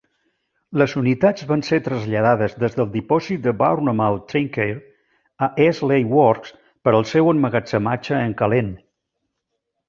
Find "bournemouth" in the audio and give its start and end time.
3.59-4.23